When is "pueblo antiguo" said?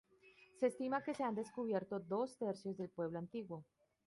2.89-3.63